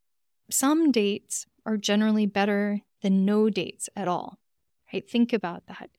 Some 0.51 0.91
dates 0.91 1.45
are 1.65 1.77
generally 1.77 2.25
better 2.25 2.81
than 3.01 3.23
no 3.23 3.49
dates 3.49 3.89
at 3.95 4.09
all. 4.09 4.37
Right? 4.91 5.09
Think 5.09 5.31
about 5.31 5.67
that. 5.67 5.89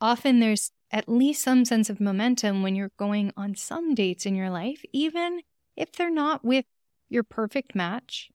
Often 0.00 0.40
there's 0.40 0.72
at 0.90 1.08
least 1.08 1.44
some 1.44 1.64
sense 1.64 1.88
of 1.88 2.00
momentum 2.00 2.62
when 2.62 2.74
you're 2.74 2.90
going 2.98 3.32
on 3.36 3.54
some 3.54 3.94
dates 3.94 4.26
in 4.26 4.34
your 4.34 4.50
life, 4.50 4.82
even 4.92 5.42
if 5.76 5.92
they're 5.92 6.10
not 6.10 6.44
with 6.44 6.64
your 7.08 7.22
perfect 7.22 7.76
match. 7.76 8.30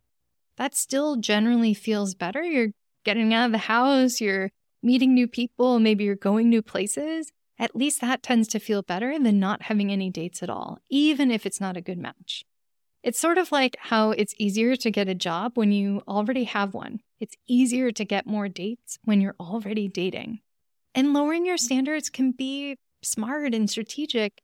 That 0.56 0.76
still 0.76 1.18
generally 1.18 1.74
feels 1.74 2.16
better. 2.16 2.42
You're 2.42 2.70
getting 3.04 3.34
out 3.34 3.48
of 3.48 3.52
the 3.52 3.58
house, 3.58 4.22
you're 4.22 4.52
meeting 4.84 5.14
new 5.14 5.28
people, 5.28 5.80
maybe 5.80 6.04
you're 6.04 6.16
going 6.16 6.50
new 6.50 6.62
places. 6.62 7.32
At 7.60 7.76
least 7.76 8.02
that 8.02 8.22
tends 8.22 8.48
to 8.50 8.60
feel 8.60 8.84
better 8.84 9.18
than 9.18 9.40
not 9.40 9.64
having 9.64 9.92
any 9.92 10.10
dates 10.10 10.44
at 10.44 10.50
all, 10.50 10.80
even 10.90 11.32
if 11.32 11.46
it's 11.46 11.60
not 11.60 11.76
a 11.76 11.82
good 11.82 11.98
match. 11.98 12.46
It's 13.04 13.20
sort 13.20 13.38
of 13.38 13.52
like 13.52 13.78
how 13.80 14.12
it's 14.12 14.36
easier 14.38 14.76
to 14.76 14.92
get 14.92 15.08
a 15.08 15.16
job 15.16 15.54
when 15.56 15.72
you 15.72 16.02
already 16.08 16.44
have 16.44 16.74
one. 16.74 17.00
It's 17.20 17.36
easier 17.48 17.92
to 17.92 18.06
get 18.06 18.28
more 18.28 18.48
dates 18.48 19.00
when 19.04 19.22
you're 19.22 19.36
already 19.40 19.88
dating. 19.88 20.40
And 20.94 21.14
lowering 21.14 21.46
your 21.46 21.58
standards 21.58 22.10
can 22.10 22.32
be 22.32 22.78
smart 23.02 23.54
and 23.54 23.70
strategic 23.70 24.42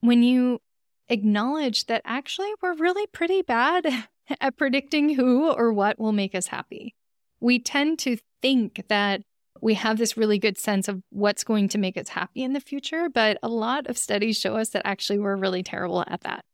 when 0.00 0.22
you 0.22 0.60
acknowledge 1.08 1.86
that 1.86 2.02
actually 2.04 2.50
we're 2.62 2.74
really 2.74 3.06
pretty 3.08 3.42
bad 3.42 3.86
at 4.40 4.56
predicting 4.56 5.14
who 5.14 5.50
or 5.50 5.72
what 5.72 5.98
will 5.98 6.12
make 6.12 6.34
us 6.34 6.46
happy. 6.46 6.94
We 7.40 7.58
tend 7.58 7.98
to 8.00 8.18
think 8.42 8.84
that 8.88 9.22
we 9.60 9.74
have 9.74 9.98
this 9.98 10.16
really 10.16 10.38
good 10.38 10.58
sense 10.58 10.88
of 10.88 11.02
what's 11.10 11.44
going 11.44 11.68
to 11.68 11.78
make 11.78 11.96
us 11.96 12.08
happy 12.10 12.42
in 12.42 12.52
the 12.52 12.60
future, 12.60 13.08
but 13.08 13.38
a 13.42 13.48
lot 13.48 13.86
of 13.88 13.98
studies 13.98 14.38
show 14.38 14.56
us 14.56 14.70
that 14.70 14.86
actually 14.86 15.18
we're 15.18 15.36
really 15.36 15.62
terrible 15.62 16.04
at 16.06 16.22
that. 16.22 16.44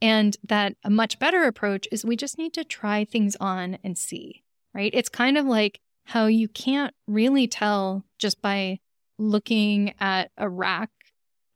And 0.00 0.36
that 0.44 0.74
a 0.84 0.90
much 0.90 1.18
better 1.18 1.44
approach 1.44 1.88
is 1.90 2.04
we 2.04 2.16
just 2.16 2.38
need 2.38 2.52
to 2.54 2.64
try 2.64 3.04
things 3.04 3.36
on 3.40 3.78
and 3.82 3.96
see, 3.96 4.42
right? 4.74 4.90
It's 4.94 5.08
kind 5.08 5.38
of 5.38 5.46
like 5.46 5.80
how 6.04 6.26
you 6.26 6.48
can't 6.48 6.94
really 7.06 7.48
tell 7.48 8.04
just 8.18 8.40
by 8.40 8.78
looking 9.18 9.94
at 9.98 10.30
a 10.36 10.48
rack 10.48 10.90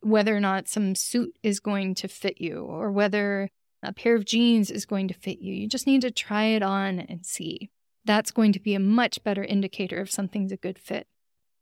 whether 0.01 0.35
or 0.35 0.41
not 0.41 0.69
some 0.69 0.95
suit 0.95 1.37
is 1.43 1.61
going 1.61 1.95
to 1.95 2.09
fit 2.09 2.41
you 2.41 2.65
or 2.65 2.91
whether 2.91 3.51
a 3.83 3.93
pair 3.93 4.15
of 4.15 4.25
jeans 4.25 4.71
is 4.71 4.87
going 4.87 5.09
to 5.09 5.15
fit 5.15 5.41
you. 5.41 5.55
You 5.55 5.69
just 5.69 5.87
need 5.87 6.01
to 6.03 6.11
try 6.11 6.45
it 6.45 6.63
on 6.63 6.99
and 6.99 7.25
see. 7.25 7.71
That's 8.05 8.31
going 8.31 8.53
to 8.53 8.61
be 8.61 8.75
a 8.75 8.81
much 8.81 9.23
better 9.23 9.45
indicator 9.45 10.01
if 10.01 10.11
something's 10.11 10.53
a 10.53 10.57
good 10.57 10.79
fit. 10.79 11.07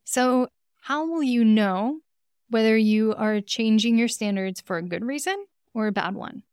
So, 0.05 0.49
how 0.83 1.07
will 1.07 1.23
you 1.23 1.45
know 1.45 2.01
whether 2.49 2.77
you 2.77 3.15
are 3.15 3.41
changing 3.41 3.99
your 3.99 4.09
standards 4.09 4.61
for 4.61 4.79
a 4.79 4.83
good 4.83 5.05
reason 5.05 5.47
or 5.75 5.87
a 5.87 5.93
bad 5.93 6.15
one? 6.15 6.45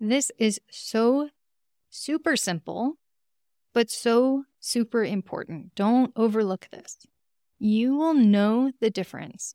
This 0.00 0.30
is 0.38 0.60
so 0.70 1.28
super 1.90 2.36
simple, 2.36 2.94
but 3.72 3.90
so 3.90 4.44
super 4.60 5.04
important. 5.04 5.74
Don't 5.74 6.12
overlook 6.16 6.68
this. 6.72 6.98
You 7.58 7.96
will 7.96 8.14
know 8.14 8.72
the 8.80 8.90
difference 8.90 9.54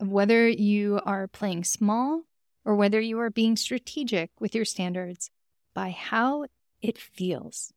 of 0.00 0.08
whether 0.08 0.48
you 0.48 1.00
are 1.04 1.28
playing 1.28 1.64
small 1.64 2.22
or 2.64 2.74
whether 2.74 3.00
you 3.00 3.18
are 3.20 3.30
being 3.30 3.56
strategic 3.56 4.30
with 4.40 4.54
your 4.54 4.64
standards 4.64 5.30
by 5.74 5.90
how 5.90 6.46
it 6.80 6.98
feels. 6.98 7.72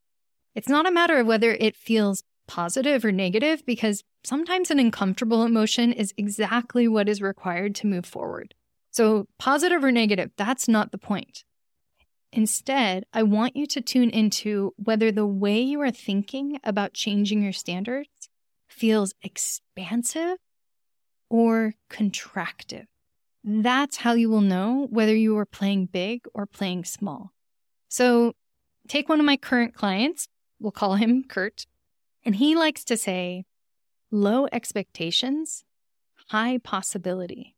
It's 0.58 0.68
not 0.68 0.88
a 0.88 0.90
matter 0.90 1.18
of 1.18 1.26
whether 1.28 1.52
it 1.52 1.76
feels 1.76 2.24
positive 2.48 3.04
or 3.04 3.12
negative, 3.12 3.64
because 3.64 4.02
sometimes 4.24 4.72
an 4.72 4.80
uncomfortable 4.80 5.44
emotion 5.44 5.92
is 5.92 6.12
exactly 6.16 6.88
what 6.88 7.08
is 7.08 7.22
required 7.22 7.76
to 7.76 7.86
move 7.86 8.04
forward. 8.04 8.56
So, 8.90 9.28
positive 9.38 9.84
or 9.84 9.92
negative, 9.92 10.32
that's 10.36 10.66
not 10.66 10.90
the 10.90 10.98
point. 10.98 11.44
Instead, 12.32 13.04
I 13.12 13.22
want 13.22 13.54
you 13.54 13.68
to 13.68 13.80
tune 13.80 14.10
into 14.10 14.74
whether 14.74 15.12
the 15.12 15.28
way 15.28 15.60
you 15.60 15.80
are 15.80 15.92
thinking 15.92 16.58
about 16.64 16.92
changing 16.92 17.40
your 17.40 17.52
standards 17.52 18.28
feels 18.66 19.14
expansive 19.22 20.38
or 21.30 21.74
contractive. 21.88 22.86
That's 23.44 23.98
how 23.98 24.14
you 24.14 24.28
will 24.28 24.40
know 24.40 24.88
whether 24.90 25.14
you 25.14 25.38
are 25.38 25.46
playing 25.46 25.86
big 25.86 26.24
or 26.34 26.46
playing 26.46 26.84
small. 26.84 27.30
So, 27.88 28.32
take 28.88 29.08
one 29.08 29.20
of 29.20 29.26
my 29.26 29.36
current 29.36 29.72
clients, 29.72 30.26
we'll 30.60 30.72
call 30.72 30.94
him 30.94 31.24
Kurt, 31.28 31.66
and 32.24 32.36
he 32.36 32.56
likes 32.56 32.84
to 32.84 32.96
say, 32.96 33.44
low 34.10 34.48
expectations, 34.52 35.64
high 36.28 36.58
possibility. 36.58 37.54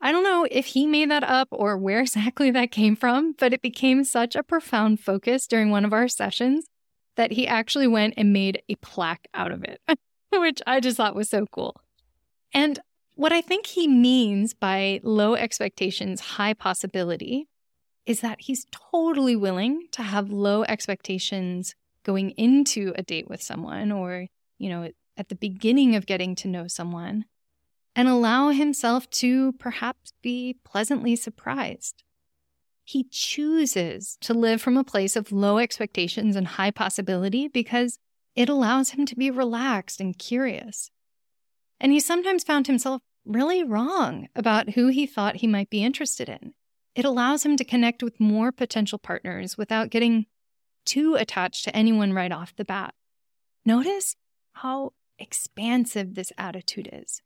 I 0.00 0.12
don't 0.12 0.22
know 0.22 0.46
if 0.50 0.66
he 0.66 0.86
made 0.86 1.10
that 1.10 1.24
up 1.24 1.48
or 1.50 1.76
where 1.76 2.00
exactly 2.02 2.50
that 2.50 2.70
came 2.70 2.96
from, 2.96 3.34
but 3.38 3.52
it 3.52 3.62
became 3.62 4.04
such 4.04 4.36
a 4.36 4.42
profound 4.42 5.00
focus 5.00 5.46
during 5.46 5.70
one 5.70 5.84
of 5.84 5.92
our 5.92 6.08
sessions 6.08 6.66
that 7.16 7.32
he 7.32 7.46
actually 7.46 7.88
went 7.88 8.14
and 8.16 8.32
made 8.32 8.62
a 8.68 8.76
plaque 8.76 9.26
out 9.34 9.50
of 9.50 9.64
it, 9.64 9.80
which 10.32 10.62
I 10.66 10.80
just 10.80 10.96
thought 10.96 11.16
was 11.16 11.28
so 11.28 11.46
cool. 11.50 11.80
And 12.54 12.78
what 13.14 13.32
I 13.32 13.40
think 13.40 13.66
he 13.66 13.88
means 13.88 14.54
by 14.54 15.00
low 15.02 15.34
expectations, 15.34 16.20
high 16.20 16.54
possibility 16.54 17.48
is 18.06 18.20
that 18.20 18.42
he's 18.42 18.66
totally 18.70 19.34
willing 19.34 19.88
to 19.92 20.02
have 20.02 20.30
low 20.30 20.62
expectations 20.62 21.74
going 22.04 22.30
into 22.30 22.92
a 22.96 23.02
date 23.02 23.28
with 23.28 23.42
someone 23.42 23.92
or, 23.92 24.26
you 24.58 24.68
know, 24.68 24.90
at 25.16 25.28
the 25.28 25.34
beginning 25.34 25.96
of 25.96 26.06
getting 26.06 26.34
to 26.36 26.48
know 26.48 26.68
someone 26.68 27.24
and 27.96 28.08
allow 28.08 28.50
himself 28.50 29.10
to 29.10 29.52
perhaps 29.54 30.12
be 30.22 30.56
pleasantly 30.64 31.16
surprised. 31.16 32.04
He 32.84 33.04
chooses 33.10 34.16
to 34.20 34.32
live 34.32 34.62
from 34.62 34.76
a 34.76 34.84
place 34.84 35.16
of 35.16 35.32
low 35.32 35.58
expectations 35.58 36.36
and 36.36 36.46
high 36.46 36.70
possibility 36.70 37.48
because 37.48 37.98
it 38.34 38.48
allows 38.48 38.90
him 38.90 39.04
to 39.06 39.16
be 39.16 39.30
relaxed 39.30 40.00
and 40.00 40.16
curious. 40.16 40.90
And 41.80 41.92
he 41.92 42.00
sometimes 42.00 42.44
found 42.44 42.66
himself 42.66 43.02
really 43.26 43.62
wrong 43.62 44.28
about 44.34 44.70
who 44.70 44.88
he 44.88 45.06
thought 45.06 45.36
he 45.36 45.46
might 45.46 45.68
be 45.68 45.84
interested 45.84 46.28
in. 46.28 46.54
It 46.94 47.04
allows 47.04 47.44
him 47.44 47.56
to 47.56 47.64
connect 47.64 48.02
with 48.02 48.20
more 48.20 48.52
potential 48.52 48.98
partners 48.98 49.58
without 49.58 49.90
getting 49.90 50.26
too 50.88 51.14
attached 51.14 51.64
to 51.64 51.76
anyone 51.76 52.12
right 52.12 52.32
off 52.32 52.56
the 52.56 52.64
bat. 52.64 52.94
Notice 53.64 54.16
how 54.54 54.92
expansive 55.18 56.14
this 56.14 56.32
attitude 56.38 56.88
is. 56.92 57.20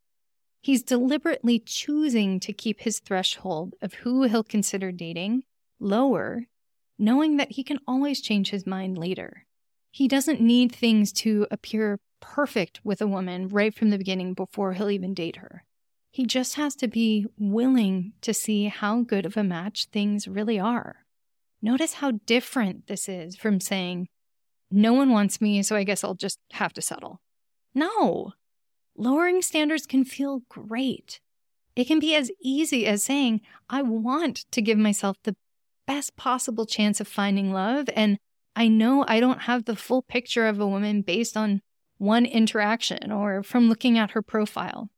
He's 0.60 0.82
deliberately 0.82 1.58
choosing 1.58 2.40
to 2.40 2.52
keep 2.52 2.80
his 2.80 3.00
threshold 3.00 3.74
of 3.80 3.94
who 3.94 4.24
he'll 4.24 4.44
consider 4.44 4.92
dating 4.92 5.44
lower, 5.80 6.46
knowing 6.98 7.36
that 7.36 7.52
he 7.52 7.64
can 7.64 7.78
always 7.86 8.20
change 8.20 8.50
his 8.50 8.66
mind 8.66 8.98
later. 8.98 9.46
He 9.90 10.08
doesn't 10.08 10.40
need 10.40 10.72
things 10.72 11.12
to 11.14 11.46
appear 11.50 11.98
perfect 12.20 12.80
with 12.84 13.02
a 13.02 13.06
woman 13.06 13.48
right 13.48 13.74
from 13.74 13.90
the 13.90 13.98
beginning 13.98 14.34
before 14.34 14.72
he'll 14.72 14.90
even 14.90 15.14
date 15.14 15.36
her. 15.36 15.64
He 16.10 16.26
just 16.26 16.54
has 16.54 16.76
to 16.76 16.88
be 16.88 17.26
willing 17.38 18.12
to 18.20 18.32
see 18.32 18.66
how 18.66 19.00
good 19.02 19.26
of 19.26 19.36
a 19.36 19.42
match 19.42 19.86
things 19.86 20.28
really 20.28 20.60
are. 20.60 21.01
Notice 21.62 21.94
how 21.94 22.12
different 22.26 22.88
this 22.88 23.08
is 23.08 23.36
from 23.36 23.60
saying, 23.60 24.08
No 24.70 24.92
one 24.92 25.10
wants 25.10 25.40
me, 25.40 25.62
so 25.62 25.76
I 25.76 25.84
guess 25.84 26.02
I'll 26.02 26.14
just 26.14 26.40
have 26.52 26.72
to 26.74 26.82
settle. 26.82 27.20
No, 27.72 28.32
lowering 28.96 29.40
standards 29.42 29.86
can 29.86 30.04
feel 30.04 30.42
great. 30.48 31.20
It 31.76 31.86
can 31.86 32.00
be 32.00 32.14
as 32.14 32.30
easy 32.42 32.86
as 32.86 33.04
saying, 33.04 33.40
I 33.70 33.82
want 33.82 34.44
to 34.50 34.60
give 34.60 34.76
myself 34.76 35.16
the 35.22 35.36
best 35.86 36.16
possible 36.16 36.66
chance 36.66 37.00
of 37.00 37.08
finding 37.08 37.52
love, 37.52 37.88
and 37.94 38.18
I 38.54 38.68
know 38.68 39.04
I 39.08 39.20
don't 39.20 39.42
have 39.42 39.64
the 39.64 39.76
full 39.76 40.02
picture 40.02 40.46
of 40.46 40.60
a 40.60 40.66
woman 40.66 41.02
based 41.02 41.36
on 41.36 41.62
one 41.96 42.26
interaction 42.26 43.12
or 43.12 43.42
from 43.42 43.68
looking 43.68 43.96
at 43.96 44.10
her 44.10 44.22
profile. 44.22 44.90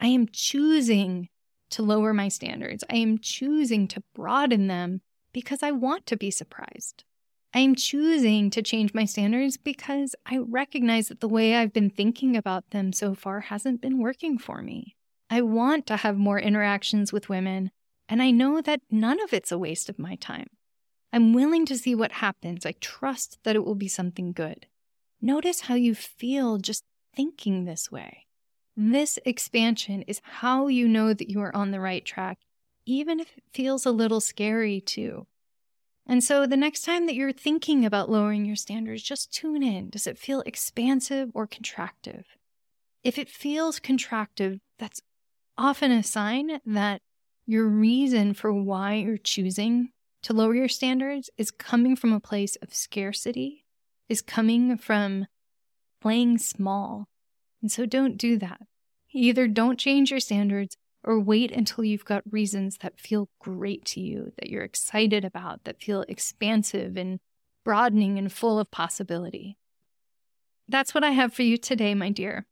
I 0.00 0.06
am 0.06 0.28
choosing 0.32 1.28
to 1.70 1.82
lower 1.82 2.14
my 2.14 2.28
standards. 2.28 2.84
I 2.88 2.96
am 2.96 3.18
choosing 3.18 3.88
to 3.88 4.02
broaden 4.14 4.68
them 4.68 5.00
because 5.34 5.62
I 5.62 5.72
want 5.72 6.06
to 6.06 6.16
be 6.16 6.30
surprised. 6.30 7.04
I 7.52 7.58
am 7.58 7.74
choosing 7.74 8.48
to 8.50 8.62
change 8.62 8.94
my 8.94 9.04
standards 9.04 9.58
because 9.58 10.14
I 10.24 10.38
recognize 10.38 11.08
that 11.08 11.20
the 11.20 11.28
way 11.28 11.54
I've 11.54 11.74
been 11.74 11.90
thinking 11.90 12.36
about 12.36 12.70
them 12.70 12.92
so 12.92 13.14
far 13.14 13.40
hasn't 13.40 13.82
been 13.82 13.98
working 13.98 14.38
for 14.38 14.62
me. 14.62 14.96
I 15.28 15.42
want 15.42 15.86
to 15.88 15.98
have 15.98 16.16
more 16.16 16.38
interactions 16.38 17.12
with 17.12 17.28
women, 17.28 17.70
and 18.08 18.22
I 18.22 18.30
know 18.30 18.60
that 18.62 18.80
none 18.90 19.22
of 19.22 19.32
it's 19.32 19.52
a 19.52 19.58
waste 19.58 19.88
of 19.88 19.98
my 19.98 20.14
time. 20.14 20.48
I'm 21.12 21.32
willing 21.32 21.66
to 21.66 21.76
see 21.76 21.94
what 21.94 22.12
happens. 22.12 22.64
I 22.64 22.74
trust 22.80 23.38
that 23.44 23.56
it 23.56 23.64
will 23.64 23.76
be 23.76 23.88
something 23.88 24.32
good. 24.32 24.66
Notice 25.20 25.62
how 25.62 25.74
you 25.74 25.94
feel 25.94 26.58
just 26.58 26.84
thinking 27.14 27.64
this 27.64 27.90
way. 27.90 28.26
This 28.76 29.18
expansion 29.24 30.02
is 30.02 30.20
how 30.24 30.66
you 30.66 30.88
know 30.88 31.14
that 31.14 31.30
you 31.30 31.40
are 31.40 31.54
on 31.54 31.70
the 31.70 31.80
right 31.80 32.04
track, 32.04 32.38
even 32.86 33.20
if 33.20 33.36
it 33.36 33.44
feels 33.52 33.86
a 33.86 33.90
little 33.90 34.20
scary 34.20 34.80
too. 34.80 35.26
And 36.06 36.22
so 36.22 36.46
the 36.46 36.56
next 36.56 36.84
time 36.84 37.06
that 37.06 37.14
you're 37.14 37.32
thinking 37.32 37.84
about 37.84 38.10
lowering 38.10 38.44
your 38.44 38.56
standards, 38.56 39.02
just 39.02 39.32
tune 39.32 39.62
in. 39.62 39.90
Does 39.90 40.06
it 40.06 40.18
feel 40.18 40.42
expansive 40.42 41.30
or 41.32 41.46
contractive? 41.46 42.24
If 43.02 43.18
it 43.18 43.28
feels 43.28 43.80
contractive, 43.80 44.60
that's 44.78 45.00
often 45.56 45.90
a 45.90 46.02
sign 46.02 46.60
that 46.66 47.00
your 47.46 47.66
reason 47.66 48.34
for 48.34 48.52
why 48.52 48.94
you're 48.94 49.16
choosing 49.16 49.90
to 50.22 50.32
lower 50.32 50.54
your 50.54 50.68
standards 50.68 51.30
is 51.36 51.50
coming 51.50 51.96
from 51.96 52.12
a 52.12 52.20
place 52.20 52.56
of 52.56 52.74
scarcity, 52.74 53.64
is 54.08 54.22
coming 54.22 54.76
from 54.76 55.26
playing 56.00 56.38
small. 56.38 57.08
And 57.62 57.70
so 57.70 57.86
don't 57.86 58.16
do 58.16 58.38
that. 58.38 58.60
Either 59.12 59.46
don't 59.46 59.78
change 59.78 60.10
your 60.10 60.20
standards 60.20 60.76
or 61.04 61.20
wait 61.20 61.52
until 61.52 61.84
you've 61.84 62.04
got 62.04 62.22
reasons 62.30 62.78
that 62.78 62.98
feel 62.98 63.28
great 63.38 63.84
to 63.84 64.00
you, 64.00 64.32
that 64.36 64.50
you're 64.50 64.64
excited 64.64 65.24
about, 65.24 65.64
that 65.64 65.80
feel 65.80 66.04
expansive 66.08 66.96
and 66.96 67.20
broadening 67.64 68.18
and 68.18 68.32
full 68.32 68.58
of 68.58 68.70
possibility. 68.70 69.56
That's 70.68 70.94
what 70.94 71.04
I 71.04 71.10
have 71.10 71.34
for 71.34 71.42
you 71.42 71.56
today, 71.56 71.94
my 71.94 72.10
dear. 72.10 72.46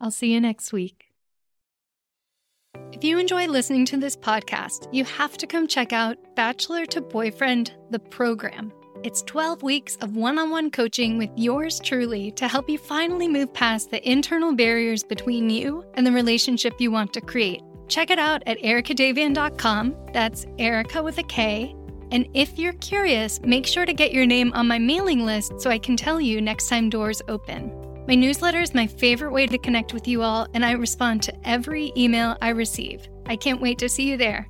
I'll 0.00 0.10
see 0.10 0.32
you 0.32 0.40
next 0.40 0.72
week. 0.72 1.06
If 2.92 3.02
you 3.02 3.18
enjoy 3.18 3.46
listening 3.46 3.86
to 3.86 3.96
this 3.96 4.16
podcast, 4.16 4.88
you 4.92 5.04
have 5.04 5.36
to 5.38 5.46
come 5.46 5.66
check 5.66 5.92
out 5.92 6.18
Bachelor 6.34 6.86
to 6.86 7.00
Boyfriend, 7.00 7.72
the 7.90 7.98
program. 7.98 8.72
It's 9.02 9.22
12 9.22 9.62
weeks 9.62 9.96
of 9.96 10.16
one 10.16 10.38
on 10.38 10.50
one 10.50 10.70
coaching 10.70 11.18
with 11.18 11.30
yours 11.36 11.80
truly 11.80 12.30
to 12.32 12.48
help 12.48 12.68
you 12.68 12.78
finally 12.78 13.28
move 13.28 13.52
past 13.52 13.90
the 13.90 14.06
internal 14.08 14.54
barriers 14.54 15.02
between 15.04 15.48
you 15.50 15.84
and 15.94 16.06
the 16.06 16.12
relationship 16.12 16.74
you 16.78 16.90
want 16.90 17.12
to 17.12 17.20
create. 17.20 17.62
Check 17.88 18.10
it 18.10 18.18
out 18.18 18.42
at 18.46 18.58
erikadavian.com. 18.58 19.96
That's 20.12 20.46
Erika 20.58 21.02
with 21.02 21.18
a 21.18 21.22
K. 21.22 21.74
And 22.12 22.28
if 22.34 22.58
you're 22.58 22.72
curious, 22.74 23.40
make 23.42 23.66
sure 23.66 23.84
to 23.84 23.92
get 23.92 24.12
your 24.12 24.26
name 24.26 24.52
on 24.52 24.68
my 24.68 24.78
mailing 24.78 25.26
list 25.26 25.60
so 25.60 25.70
I 25.70 25.78
can 25.78 25.96
tell 25.96 26.20
you 26.20 26.40
next 26.40 26.68
time 26.68 26.88
doors 26.88 27.20
open. 27.28 27.72
My 28.06 28.14
newsletter 28.14 28.60
is 28.60 28.74
my 28.74 28.86
favorite 28.86 29.32
way 29.32 29.48
to 29.48 29.58
connect 29.58 29.92
with 29.92 30.06
you 30.06 30.22
all, 30.22 30.46
and 30.54 30.64
I 30.64 30.72
respond 30.72 31.22
to 31.24 31.48
every 31.48 31.92
email 31.96 32.36
I 32.40 32.50
receive. 32.50 33.08
I 33.26 33.34
can't 33.34 33.60
wait 33.60 33.78
to 33.78 33.88
see 33.88 34.08
you 34.08 34.16
there. 34.16 34.46